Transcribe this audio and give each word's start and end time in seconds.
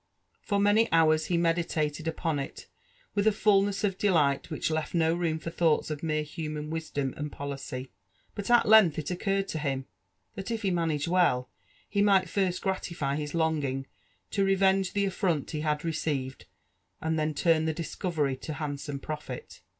'For 0.41 0.59
many 0.59 0.91
hours 0.91 1.27
he 1.27 1.37
meditated 1.37 2.07
upon 2.07 2.39
it 2.39 2.65
with 3.13 3.27
a 3.27 3.31
fulness 3.31 3.83
of 3.83 3.99
delight 3.99 4.49
which 4.49 4.71
left 4.71 4.95
no 4.95 5.13
room 5.13 5.37
for 5.37 5.51
thoughts 5.51 5.91
of 5.91 6.01
mere 6.01 6.23
human 6.23 6.71
wisdom 6.71 7.13
and 7.17 7.31
pqlicy; 7.31 7.89
but 8.33 8.49
at 8.49 8.67
length 8.67 8.97
it 8.97 9.11
occurred 9.11 9.47
to 9.49 9.59
him, 9.59 9.85
that 10.33 10.49
if 10.49 10.63
he 10.63 10.71
managed 10.71 11.07
well, 11.07 11.51
he 11.87 12.01
might 12.01 12.27
first 12.29 12.63
gra 12.63 12.79
tify 12.79 13.15
his 13.15 13.35
longing 13.35 13.85
to 14.31 14.43
revenge 14.43 14.93
the 14.93 15.05
afiVont 15.05 15.51
he 15.51 15.61
had 15.61 15.85
received, 15.85 16.47
and 16.99 17.19
then 17.19 17.35
turn 17.35 17.65
the 17.65 17.71
discovery 17.73 18.35
to 18.37 18.53
handsome 18.53 18.97
profit. 18.99 19.61